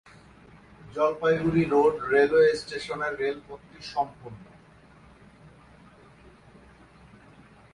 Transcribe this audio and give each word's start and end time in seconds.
Jalpaiguri 0.95 1.63
road 1.73 1.93
railway 2.13 2.49
স্টেশনের 2.61 3.13
রেলপথটি 3.21 3.79
সম্পূর্ণ। 3.93 4.43